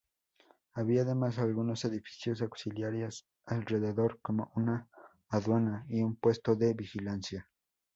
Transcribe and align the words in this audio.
Había 0.73 1.03
además 1.03 1.37
algunos 1.37 1.85
edificios 1.85 2.41
auxiliares 2.41 3.27
alrededor, 3.45 4.17
como 4.19 4.51
una 4.55 4.89
aduana 5.29 5.85
y 5.89 6.01
un 6.01 6.15
puesto 6.15 6.55
de 6.55 6.73
vigilancia. 6.73 7.47